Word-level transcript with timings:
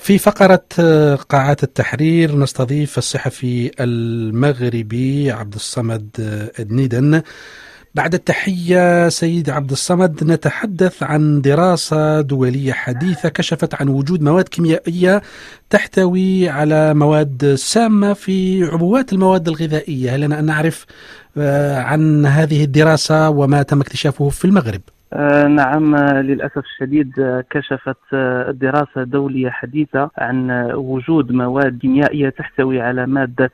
في 0.00 0.18
فقرة 0.18 0.64
قاعات 1.28 1.62
التحرير 1.62 2.36
نستضيف 2.36 2.98
الصحفي 2.98 3.70
المغربي 3.80 5.30
عبد 5.32 5.54
الصمد 5.54 6.08
دنيدن 6.58 7.22
بعد 7.94 8.14
التحية 8.14 9.08
سيد 9.08 9.50
عبد 9.50 9.70
الصمد 9.70 10.24
نتحدث 10.24 11.02
عن 11.02 11.40
دراسة 11.40 12.20
دولية 12.20 12.72
حديثة 12.72 13.28
كشفت 13.28 13.74
عن 13.74 13.88
وجود 13.88 14.22
مواد 14.22 14.48
كيميائية 14.48 15.22
تحتوي 15.70 16.48
على 16.48 16.94
مواد 16.94 17.54
سامة 17.54 18.12
في 18.12 18.64
عبوات 18.64 19.12
المواد 19.12 19.48
الغذائية 19.48 20.16
لنا 20.16 20.38
أن 20.38 20.44
نعرف 20.44 20.86
عن 21.86 22.26
هذه 22.26 22.64
الدراسة 22.64 23.30
وما 23.30 23.62
تم 23.62 23.80
اكتشافه 23.80 24.28
في 24.28 24.44
المغرب؟ 24.44 24.80
آه، 25.14 25.46
نعم 25.46 25.96
للأسف 25.96 26.58
الشديد 26.58 27.20
آه، 27.20 27.44
كشفت 27.50 27.96
آه، 28.12 28.50
دراسة 28.50 29.02
دولية 29.02 29.50
حديثة 29.50 30.10
عن 30.18 30.50
وجود 30.74 31.32
مواد 31.32 31.78
كيميائية 31.78 32.28
تحتوي 32.28 32.80
على 32.80 33.06
مادة 33.06 33.50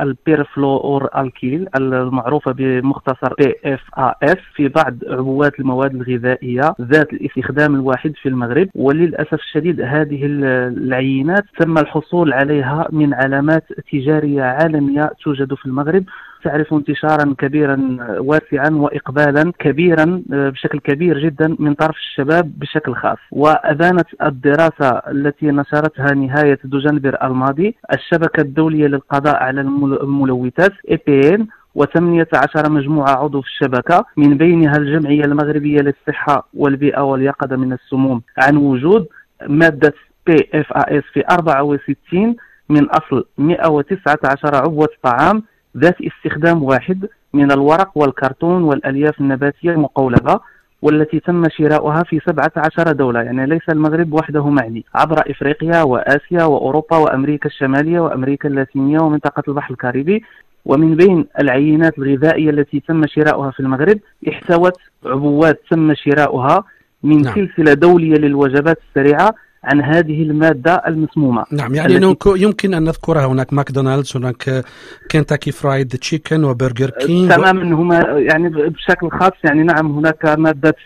البيرفلور 0.00 1.08
الكيل 1.18 1.68
المعروفة 1.76 2.52
بمختصر 2.52 3.34
PFAS 3.42 4.38
في 4.54 4.68
بعض 4.68 4.94
عبوات 5.08 5.60
المواد 5.60 5.94
الغذائية 5.94 6.74
ذات 6.80 7.12
الاستخدام 7.12 7.74
الواحد 7.74 8.12
في 8.22 8.28
المغرب. 8.28 8.68
وللأسف 8.74 9.34
الشديد 9.34 9.80
هذه 9.80 10.20
العينات 10.24 11.44
تم 11.58 11.78
الحصول 11.78 12.32
عليها 12.32 12.88
من 12.90 13.14
علامات 13.14 13.64
تجارية 13.92 14.42
عالمية 14.42 15.10
توجد 15.24 15.54
في 15.54 15.66
المغرب. 15.66 16.04
تعرف 16.46 16.74
انتشارا 16.74 17.34
كبيرا 17.38 17.76
واسعا 18.18 18.70
واقبالا 18.70 19.52
كبيرا 19.58 20.22
بشكل 20.28 20.78
كبير 20.78 21.18
جدا 21.18 21.56
من 21.58 21.74
طرف 21.74 21.96
الشباب 21.96 22.52
بشكل 22.58 22.94
خاص. 22.94 23.18
وأذانت 23.32 24.06
الدراسة 24.22 24.88
التي 25.10 25.46
نشرتها 25.46 26.14
نهاية 26.14 26.58
دجنبر 26.64 27.16
الماضي 27.22 27.74
الشبكة 27.94 28.40
الدولية 28.40 28.86
للقضاء 28.86 29.36
على 29.36 29.60
الملوثات 29.60 30.72
EPN 30.90 31.40
و18 31.78 32.68
مجموعة 32.68 33.10
عضو 33.10 33.40
في 33.40 33.48
الشبكة 33.48 34.04
من 34.16 34.36
بينها 34.36 34.76
الجمعية 34.76 35.24
المغربية 35.24 35.78
للصحة 35.80 36.48
والبيئة 36.54 37.00
واليقظة 37.00 37.56
من 37.56 37.72
السموم. 37.72 38.22
عن 38.38 38.56
وجود 38.56 39.06
مادة 39.48 39.94
PFAS 40.30 41.02
في 41.12 41.24
64 41.30 42.36
من 42.68 42.84
أصل 42.90 43.24
119 43.38 44.54
عبوة 44.54 44.88
طعام 45.02 45.42
ذات 45.78 45.96
استخدام 46.00 46.62
واحد 46.62 47.06
من 47.32 47.52
الورق 47.52 47.90
والكرتون 47.94 48.62
والألياف 48.62 49.20
النباتية 49.20 49.70
المقولبة 49.70 50.40
والتي 50.82 51.20
تم 51.20 51.48
شراؤها 51.48 52.02
في 52.02 52.20
17 52.26 52.92
دولة 52.92 53.22
يعني 53.22 53.46
ليس 53.46 53.68
المغرب 53.68 54.12
وحده 54.12 54.48
معني 54.48 54.84
عبر 54.94 55.30
إفريقيا 55.30 55.82
وآسيا 55.82 56.44
وأوروبا 56.44 56.96
وأمريكا 56.96 57.46
الشمالية 57.46 58.00
وأمريكا 58.00 58.48
اللاتينية 58.48 58.98
ومنطقة 59.00 59.42
البحر 59.48 59.70
الكاريبي 59.70 60.24
ومن 60.64 60.96
بين 60.96 61.26
العينات 61.40 61.98
الغذائية 61.98 62.50
التي 62.50 62.80
تم 62.80 63.06
شراؤها 63.06 63.50
في 63.50 63.60
المغرب 63.60 63.98
احتوت 64.28 64.78
عبوات 65.06 65.60
تم 65.70 65.94
شراؤها 65.94 66.64
من 67.02 67.22
نعم. 67.22 67.34
سلسلة 67.34 67.74
دولية 67.74 68.14
للوجبات 68.14 68.78
السريعة 68.88 69.34
عن 69.66 69.82
هذه 69.82 70.22
المادة 70.22 70.82
المسمومة. 70.86 71.44
نعم 71.52 71.74
يعني 71.74 72.16
يمكن 72.26 72.74
أن 72.74 72.84
نذكرها 72.84 73.26
هناك 73.26 73.52
ماكدونالدز 73.52 74.16
هناك 74.16 74.64
كنتاكي 75.10 75.52
فرايد 75.52 75.88
تشيكن 75.88 76.44
وبرجر 76.44 76.90
كينج 76.90 77.30
تماما 77.30 77.74
هما 77.74 77.98
يعني 78.18 78.48
بشكل 78.48 79.10
خاص 79.10 79.32
يعني 79.44 79.62
نعم 79.62 79.98
هناك 79.98 80.24
مادة 80.38 80.76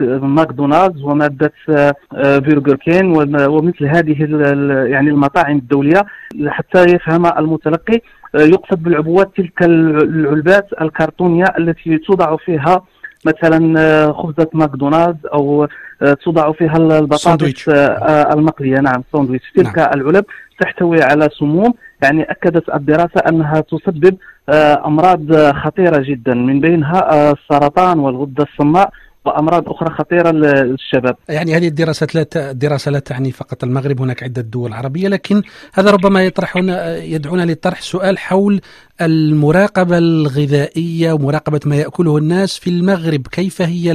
ماكدونالدز 0.00 1.02
ومادة 1.02 1.52
برجر 2.12 2.76
كين 2.76 3.06
ومثل 3.48 3.84
هذه 3.86 4.16
يعني 4.90 5.10
المطاعم 5.10 5.56
الدولية 5.56 6.04
حتى 6.46 6.82
يفهم 6.82 7.26
المتلقي 7.26 8.00
يقصد 8.34 8.82
بالعبوات 8.82 9.36
تلك 9.36 9.62
العلبات 9.62 10.68
الكرتونية 10.80 11.44
التي 11.58 11.98
توضع 11.98 12.36
فيها 12.36 12.82
مثلا 13.26 13.80
آه، 13.80 14.12
خبزة 14.12 14.48
ماكدونالدز 14.52 15.26
أو 15.32 15.68
آه، 16.02 16.12
توضع 16.24 16.52
فيها 16.52 16.76
البطاطس 16.76 17.68
آه، 17.68 18.32
المقلية 18.32 18.80
نعم 18.80 19.02
ساندويتش 19.12 19.52
تلك 19.56 19.78
نعم. 19.78 19.90
العلب 19.94 20.24
تحتوي 20.60 21.02
على 21.02 21.28
سموم 21.38 21.74
يعني 22.02 22.22
أكدت 22.22 22.74
الدراسة 22.74 23.20
أنها 23.28 23.60
تسبب 23.60 24.16
أمراض 24.86 25.52
خطيرة 25.52 26.02
جدا 26.02 26.34
من 26.34 26.60
بينها 26.60 27.32
السرطان 27.32 27.98
والغدة 27.98 28.46
الصماء 28.52 28.90
وأمراض 29.26 29.68
أخرى 29.68 29.94
خطيرة 29.94 30.30
للشباب. 30.30 31.16
يعني 31.28 31.56
هذه 31.56 31.68
الدراسات 31.68 32.14
لا 32.14 32.26
الدراسة 32.36 32.90
لا 32.90 32.98
تعني 32.98 33.32
فقط 33.32 33.64
المغرب 33.64 34.00
هناك 34.00 34.22
عدة 34.22 34.42
دول 34.42 34.72
عربية 34.72 35.08
لكن 35.08 35.42
هذا 35.74 35.90
ربما 35.90 36.24
يطرح 36.24 36.56
يدعونا 37.02 37.52
لطرح 37.52 37.80
سؤال 37.80 38.18
حول 38.18 38.60
المراقبة 39.00 39.98
الغذائية 39.98 41.12
ومراقبة 41.12 41.60
ما 41.66 41.76
يأكله 41.76 42.16
الناس 42.16 42.58
في 42.58 42.70
المغرب 42.70 43.26
كيف 43.26 43.62
هي 43.62 43.92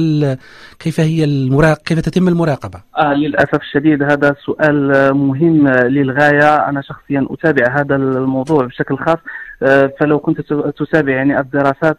كيف 0.78 1.00
هي 1.00 1.24
المراق... 1.24 1.78
كيف 1.78 2.00
تتم 2.00 2.28
المراقبة؟ 2.28 2.80
آه 2.98 3.14
للأسف 3.14 3.60
الشديد 3.60 4.02
هذا 4.02 4.34
سؤال 4.44 5.14
مهم 5.14 5.68
للغاية. 5.68 6.56
أنا 6.68 6.82
شخصيا 6.82 7.26
أتابع 7.30 7.80
هذا 7.80 7.96
الموضوع 7.96 8.66
بشكل 8.66 8.96
خاص. 8.96 9.18
آه، 9.62 9.92
فلو 10.00 10.18
كنت 10.18 10.40
تتابع 10.78 11.12
يعني 11.12 11.40
الدراسات 11.40 11.98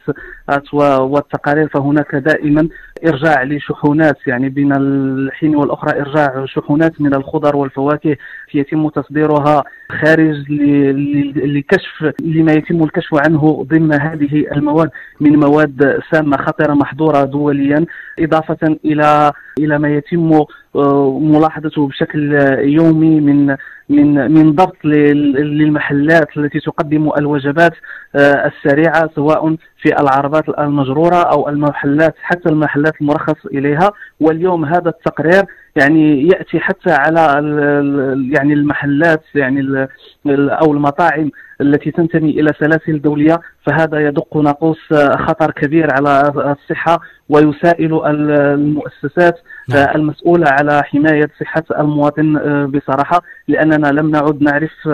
والتقارير 0.73 1.67
فهناك 1.67 2.15
دائما 2.15 2.67
إرجاع 3.07 3.43
لشحونات. 3.43 4.17
يعني 4.27 4.49
بين 4.49 4.73
الحين 4.73 5.55
والأخرى 5.55 5.99
إرجاع 6.01 6.45
شحونات 6.45 7.01
من 7.01 7.15
الخضر 7.15 7.55
والفواكه 7.55 8.17
يتم 8.55 8.89
تصديرها 8.89 9.63
خارج 10.01 10.51
لكشف 11.35 12.13
لما 12.21 12.51
يتم 12.51 12.83
الكشف 12.83 13.13
عنه 13.27 13.65
ضمن 13.69 13.93
هذه 13.93 14.45
المواد 14.51 14.89
من 15.21 15.39
مواد 15.39 15.99
سامة 16.11 16.37
خطره 16.37 16.73
محظورة 16.73 17.23
دوليا 17.23 17.85
إضافة 18.19 18.77
إلى 18.85 19.31
إلى 19.59 19.79
ما 19.79 19.89
يتم 19.89 20.45
آه، 20.75 21.19
ملاحظته 21.21 21.87
بشكل 21.87 22.33
يومي 22.59 23.21
من 23.21 23.55
من 23.89 24.31
من 24.31 24.51
ضبط 24.51 24.85
للمحلات 24.85 26.37
التي 26.37 26.59
تقدم 26.59 27.11
الوجبات 27.17 27.73
آه، 28.15 28.51
السريعة 28.51 29.09
سواء 29.15 29.55
في 29.77 30.01
العربات 30.01 30.49
المجرورة 30.59 31.15
أو 31.15 31.49
المحلات 31.49 32.15
حتى 32.21 32.49
المحلات 32.49 32.93
المرخص 33.01 33.45
إليها. 33.45 33.91
واليوم 34.19 34.65
هذا 34.65 34.89
التقرير 34.89 35.43
يعني 35.75 36.27
يأتي 36.27 36.59
حتى 36.59 36.91
على 36.91 37.21
يعني 38.33 38.53
المحلات 38.53 39.23
يعني 39.35 39.87
أو 40.27 40.73
المطاعم 40.73 41.31
التي 41.63 41.91
تنتمي 41.91 42.29
إلى 42.29 42.49
سلاسل 42.59 43.01
دولية 43.01 43.41
فهذا 43.65 44.07
يدق 44.07 44.37
ناقوس 44.37 44.93
خطر 45.15 45.51
كبير 45.51 45.87
على 45.93 46.31
الصحة 46.59 46.99
ويسائل 47.29 48.01
المؤسسات 48.05 49.39
نعم. 49.69 49.87
المسؤولة 49.95 50.45
على 50.49 50.83
حماية 50.83 51.29
صحة 51.39 51.63
المواطن 51.79 52.33
بصراحة 52.67 53.21
لأننا 53.47 53.87
لم 53.87 54.11
نعد 54.11 54.41
نعرف 54.41 54.87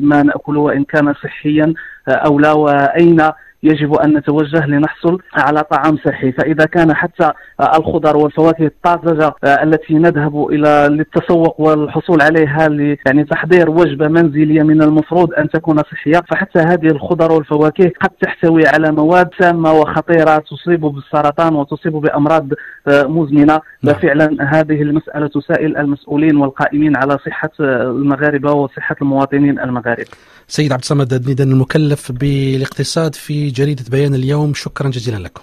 ما 0.00 0.22
ناكل 0.22 0.56
وإن 0.56 0.84
كان 0.84 1.14
صحيا 1.14 1.74
أو 2.08 2.38
لا 2.38 2.52
وأين 2.52 3.22
يجب 3.64 3.94
أن 3.94 4.16
نتوجه 4.16 4.66
لنحصل 4.66 5.18
على 5.34 5.62
طعام 5.62 5.98
صحي. 6.04 6.32
فإذا 6.32 6.64
كان 6.64 6.94
حتى 6.94 7.32
الخضر 7.76 8.16
والفواكه 8.16 8.66
الطازجة 8.66 9.34
التي 9.44 9.94
نذهب 9.94 10.46
إلى 10.46 10.88
للتسوق 10.90 11.60
والحصول 11.60 12.22
عليها 12.22 12.68
يعني 13.06 13.24
تحضير 13.24 13.70
وجبة 13.70 14.08
منزلية 14.08 14.62
من 14.62 14.82
المفروض 14.82 15.34
أن 15.34 15.48
تكون 15.48 15.78
صحية 15.78 16.22
فحتى 16.30 16.58
هذه 16.58 16.86
الخضر 16.86 17.32
والفواكه 17.32 17.92
قد 18.00 18.10
تحتوي 18.22 18.66
على 18.66 18.92
مواد 18.92 19.28
سامة 19.40 19.72
وخطيرة 19.72 20.38
تصيب 20.38 20.80
بالسرطان 20.80 21.54
وتصيب 21.54 21.92
بأمراض 21.92 22.48
آه، 22.88 23.02
مزمنة. 23.02 23.60
نعم. 23.82 23.94
ففعلا 23.94 24.36
هذه 24.40 24.82
المسألة 24.82 25.26
تسائل 25.26 25.76
المسؤولين 25.76 26.36
والقائمين 26.36 26.96
على 26.96 27.18
صحة 27.26 27.50
المغاربة 27.60 28.52
وصحة 28.52 28.96
المواطنين 29.02 29.60
المغاربة. 29.60 30.10
سيد 30.48 30.72
عبد 30.72 30.82
الصمد 30.82 31.40
المكلف 31.40 32.12
بالاقتصاد 32.12 33.14
في 33.14 33.50
جريدة 33.54 33.84
بيان 33.88 34.14
اليوم. 34.14 34.54
شكرا 34.54 34.90
جزيلا 34.90 35.16
لكم. 35.16 35.42